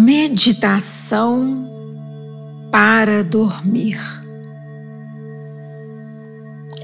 [0.00, 1.68] Meditação
[2.70, 3.98] para dormir.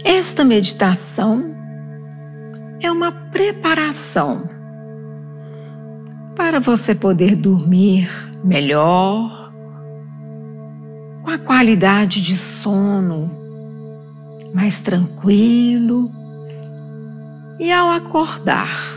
[0.04, 1.54] Esta meditação
[2.82, 4.50] é uma preparação
[6.34, 8.10] para você poder dormir
[8.42, 9.52] melhor,
[11.22, 13.30] com a qualidade de sono
[14.52, 16.10] mais tranquilo
[17.60, 18.93] e ao acordar,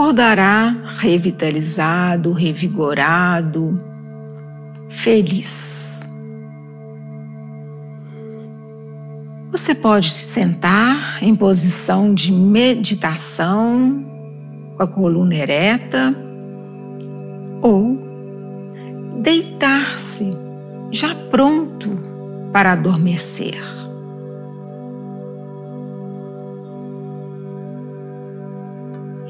[0.00, 3.78] acordará revitalizado, revigorado,
[4.88, 6.08] feliz.
[9.52, 14.02] Você pode se sentar em posição de meditação,
[14.74, 16.16] com a coluna ereta,
[17.60, 17.98] ou
[19.20, 20.30] deitar-se
[20.90, 21.90] já pronto
[22.50, 23.79] para adormecer.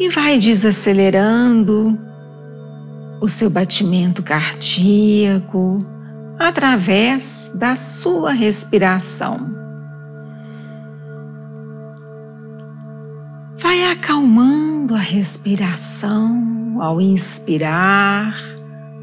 [0.00, 1.98] E vai desacelerando
[3.20, 5.84] o seu batimento cardíaco
[6.38, 9.54] através da sua respiração.
[13.58, 18.40] Vai acalmando a respiração ao inspirar,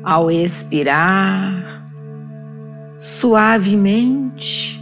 [0.03, 1.85] ao expirar.
[2.97, 4.81] Suavemente,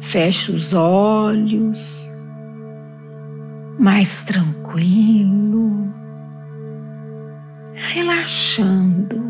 [0.00, 2.04] feche os olhos,
[3.78, 5.92] mais tranquilo,
[7.74, 9.24] relaxando.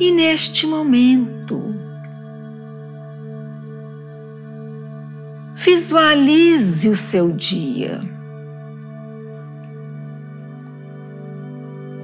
[0.00, 1.72] E neste momento,
[5.64, 8.00] Visualize o seu dia.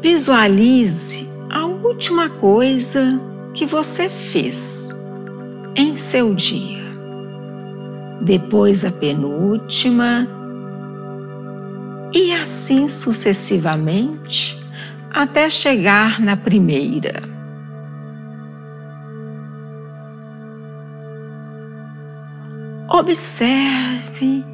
[0.00, 3.20] Visualize a última coisa
[3.52, 4.90] que você fez
[5.74, 6.77] em seu dia.
[8.20, 10.28] Depois a penúltima
[12.12, 14.58] e assim sucessivamente
[15.10, 17.22] até chegar na primeira.
[22.90, 24.44] Observe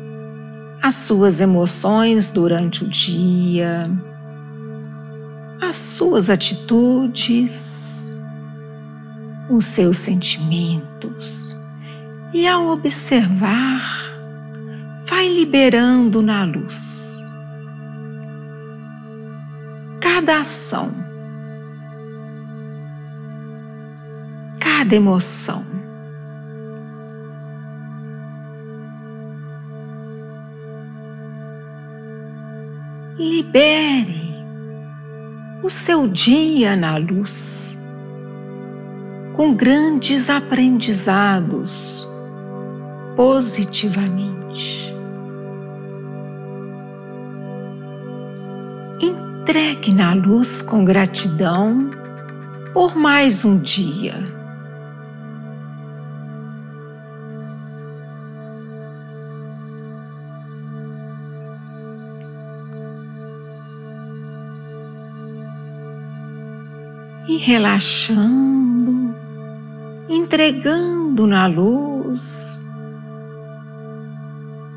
[0.82, 3.90] as suas emoções durante o dia,
[5.62, 8.12] as suas atitudes,
[9.48, 11.53] os seus sentimentos.
[12.34, 14.10] E ao observar,
[15.06, 17.22] vai liberando na luz
[20.00, 20.92] cada ação,
[24.58, 25.64] cada emoção.
[33.16, 34.34] Libere
[35.62, 37.78] o seu dia na luz,
[39.36, 42.12] com grandes aprendizados
[43.16, 44.94] positivamente.
[49.00, 51.90] Entregue na luz com gratidão
[52.72, 54.14] por mais um dia
[67.28, 69.14] e relaxando,
[70.08, 72.63] entregando na luz.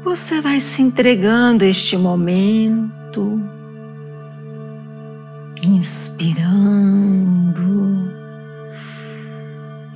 [0.08, 3.42] Você vai se entregando este momento,
[5.68, 6.34] inspirando,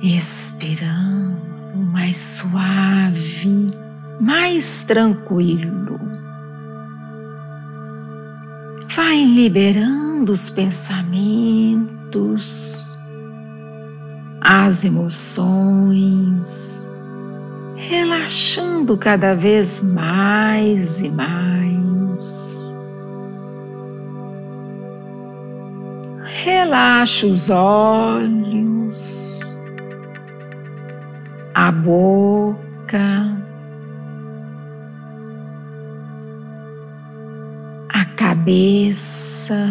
[0.02, 3.74] expirando mais suave,
[4.20, 5.98] mais tranquilo.
[8.94, 12.92] Vai liberando os pensamentos
[14.42, 16.86] as emoções,
[17.88, 22.72] relaxando cada vez mais e mais.
[26.44, 29.40] Relaxa os olhos,
[31.54, 33.36] a boca,
[37.92, 39.68] a cabeça.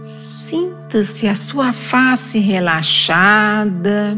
[0.00, 4.16] Sinta-se a sua face relaxada,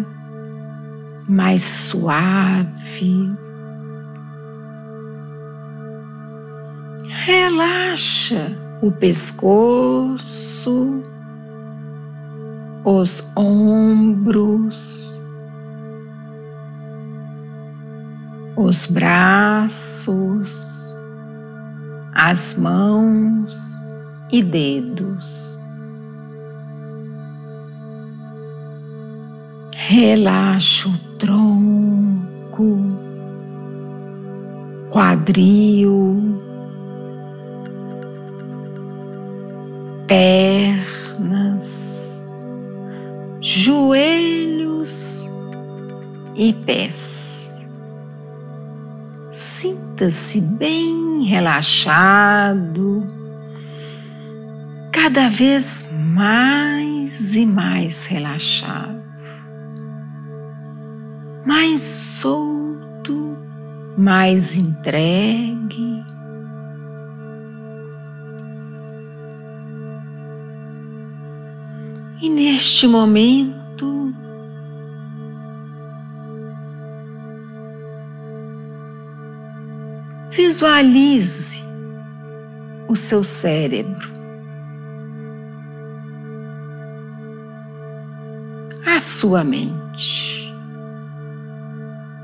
[1.28, 3.36] mais suave.
[7.26, 10.22] Relaxa o pescoço,
[12.84, 15.20] os ombros,
[18.56, 20.58] os braços,
[22.14, 23.82] as mãos
[24.32, 25.58] e dedos.
[29.74, 32.78] Relaxa o tronco,
[34.90, 36.38] quadril,
[40.06, 41.58] pernas,
[43.40, 45.30] joelhos
[46.36, 47.66] e pés.
[49.30, 53.06] Sinta-se bem relaxado,
[54.92, 58.97] cada vez mais e mais relaxado
[61.48, 63.34] mais solto,
[63.96, 66.04] mais entregue.
[72.20, 74.12] E neste momento,
[80.30, 81.64] visualize
[82.88, 84.06] o seu cérebro,
[88.84, 90.37] a sua mente,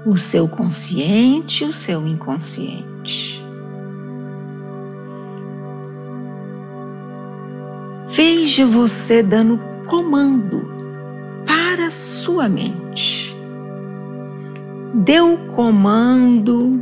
[0.05, 3.45] o seu consciente e o seu inconsciente.
[8.07, 10.71] Veja você dando comando
[11.47, 13.35] para sua mente.
[14.95, 16.81] O comando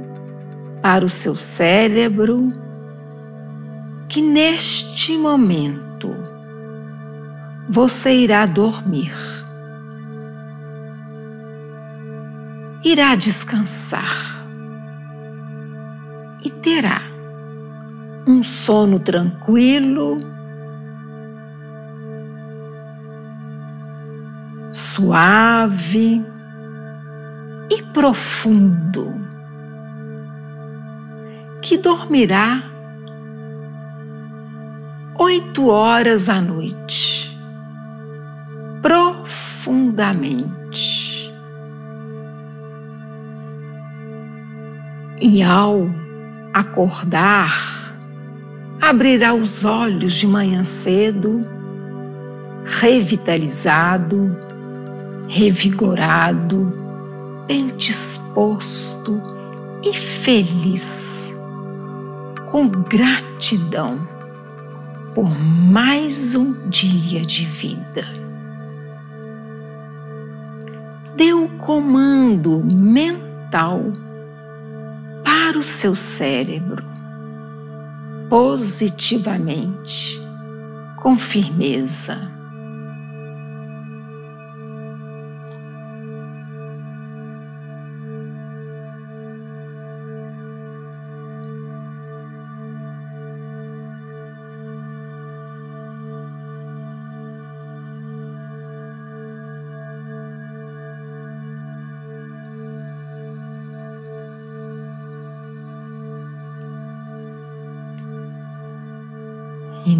[0.82, 2.48] para o seu cérebro
[4.08, 6.10] que neste momento
[7.68, 9.41] você irá dormir.
[12.84, 14.44] Irá descansar
[16.44, 17.00] e terá
[18.26, 20.32] um sono tranquilo
[24.72, 26.24] suave
[27.70, 29.20] e profundo,
[31.60, 32.62] que dormirá
[35.18, 37.36] oito horas à noite,
[38.80, 41.01] profundamente.
[45.24, 45.88] E ao
[46.52, 47.96] acordar,
[48.80, 51.42] abrirá os olhos de manhã cedo,
[52.64, 54.36] revitalizado,
[55.28, 56.72] revigorado,
[57.46, 59.22] bem disposto
[59.84, 61.32] e feliz,
[62.50, 64.00] com gratidão
[65.14, 68.04] por mais um dia de vida.
[71.16, 73.84] Dê o comando mental
[75.56, 76.84] o seu cérebro,
[78.28, 80.20] positivamente,
[80.96, 82.31] com firmeza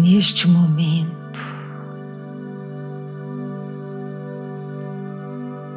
[0.03, 1.39] neste momento,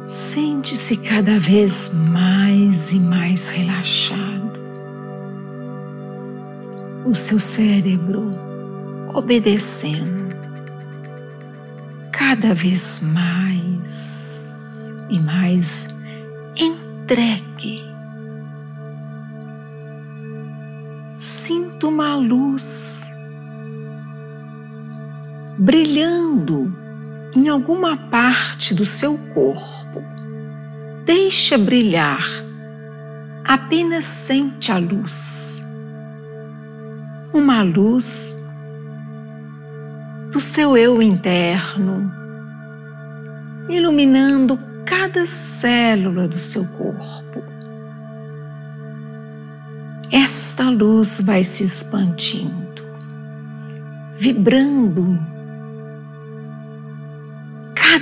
[0.05, 4.59] sente-se cada vez mais e mais relaxado.
[7.05, 8.29] O seu cérebro
[9.13, 10.35] obedecendo
[12.11, 15.87] cada vez mais e mais
[16.57, 17.81] entregue.
[21.15, 23.06] Sinto uma luz
[25.67, 26.73] brilhando
[27.35, 30.01] em alguma parte do seu corpo.
[31.05, 32.25] Deixa brilhar,
[33.45, 35.61] apenas sente a luz.
[37.33, 38.47] Uma luz
[40.31, 42.13] do seu eu interno,
[43.67, 47.43] iluminando cada célula do seu corpo.
[50.13, 52.83] Esta luz vai se expandindo,
[54.13, 55.35] vibrando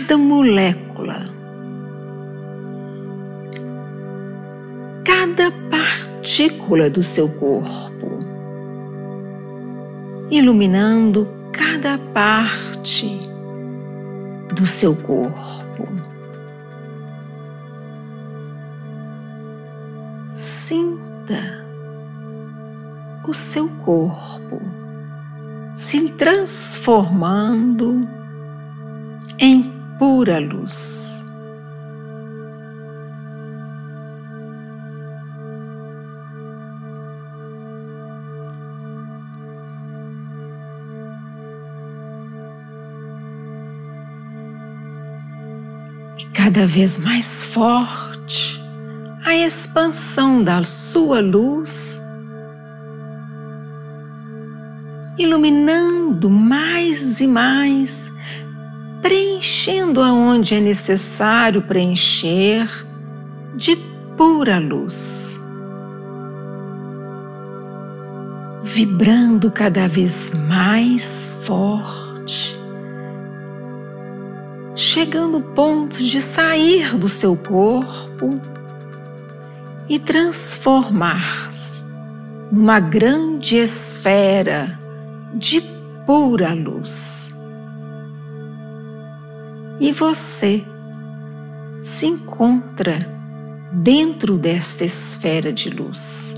[0.05, 1.25] cada molécula,
[5.03, 8.19] cada partícula do seu corpo,
[10.29, 13.19] iluminando cada parte
[14.53, 15.87] do seu corpo.
[20.31, 21.65] Sinta
[23.27, 24.61] o seu corpo
[25.73, 28.07] se transformando
[29.39, 31.23] em pura luz.
[46.17, 48.61] E cada vez mais forte
[49.25, 51.99] a expansão da sua luz
[55.17, 58.14] iluminando mais e mais,
[59.65, 62.69] preenchendo aonde é necessário preencher
[63.55, 63.75] de
[64.15, 65.41] pura luz.
[68.61, 72.55] Vibrando cada vez mais forte,
[74.75, 78.39] chegando ao ponto de sair do seu corpo
[79.89, 81.83] e transformar-se
[82.51, 84.79] numa grande esfera
[85.33, 85.59] de
[86.05, 87.34] pura luz.
[89.79, 90.63] E você
[91.81, 92.97] se encontra
[93.71, 96.35] dentro desta esfera de luz.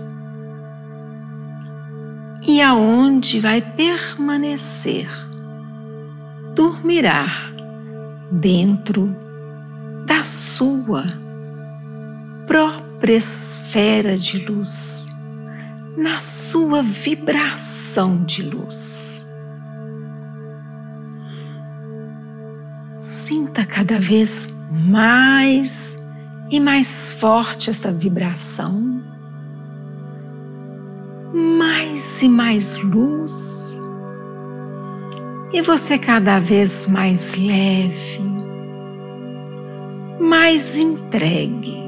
[2.47, 5.09] E aonde vai permanecer,
[6.55, 7.27] dormirá
[8.31, 9.15] dentro
[10.05, 11.03] da sua
[12.47, 15.09] própria esfera de luz
[15.97, 19.26] na sua vibração de luz.
[23.57, 25.97] Sinta cada vez mais
[26.51, 29.01] e mais forte esta vibração,
[31.33, 33.81] mais e mais luz,
[35.51, 38.21] e você cada vez mais leve,
[40.19, 41.83] mais entregue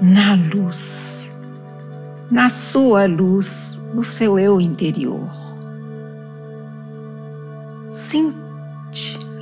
[0.00, 1.32] na luz
[2.30, 5.28] na sua luz, no seu eu interior.
[7.90, 8.49] Sente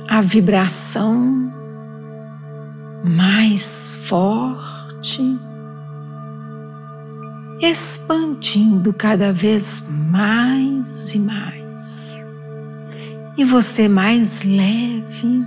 [0.09, 1.53] a vibração
[3.03, 5.39] mais forte,
[7.61, 12.25] expandindo cada vez mais e mais,
[13.37, 15.45] e você mais leve,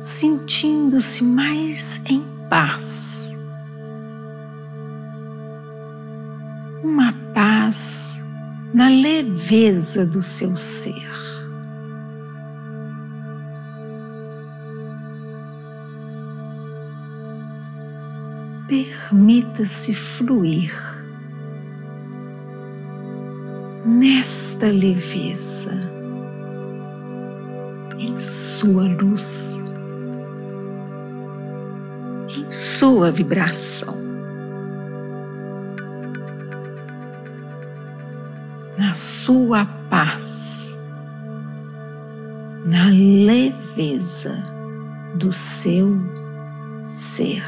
[0.00, 3.36] sentindo-se mais em paz
[6.84, 8.22] uma paz
[8.72, 11.07] na leveza do seu ser.
[18.68, 20.72] Permita-se fluir
[23.84, 25.72] nesta leveza,
[27.98, 29.64] em sua luz,
[32.28, 34.08] em sua vibração.
[38.78, 40.80] na sua paz,
[42.64, 44.40] na leveza
[45.16, 46.00] do seu
[46.82, 47.42] ser.